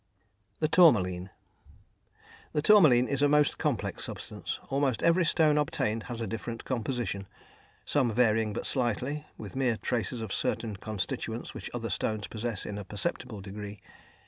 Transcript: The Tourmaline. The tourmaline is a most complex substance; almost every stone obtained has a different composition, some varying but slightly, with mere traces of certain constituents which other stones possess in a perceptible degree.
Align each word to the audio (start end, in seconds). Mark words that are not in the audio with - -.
The 0.61 0.67
Tourmaline. 0.67 1.29
The 2.53 2.63
tourmaline 2.63 3.07
is 3.07 3.21
a 3.21 3.29
most 3.29 3.59
complex 3.59 4.03
substance; 4.05 4.59
almost 4.69 5.03
every 5.03 5.23
stone 5.23 5.59
obtained 5.59 6.05
has 6.09 6.19
a 6.19 6.25
different 6.25 6.65
composition, 6.65 7.27
some 7.85 8.11
varying 8.11 8.51
but 8.51 8.65
slightly, 8.65 9.27
with 9.37 9.55
mere 9.55 9.77
traces 9.77 10.19
of 10.21 10.33
certain 10.33 10.75
constituents 10.77 11.53
which 11.53 11.69
other 11.71 11.91
stones 11.91 12.25
possess 12.25 12.65
in 12.65 12.79
a 12.79 12.83
perceptible 12.83 13.41
degree. 13.41 13.79